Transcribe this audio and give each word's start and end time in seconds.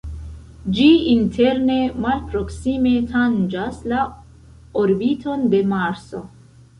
Ĝi 0.77 0.85
interne 1.15 1.75
malproksime 2.05 2.93
tanĝas 3.11 3.77
la 3.91 3.99
orbiton 4.85 5.45
de 5.53 5.61
Marso. 5.75 6.23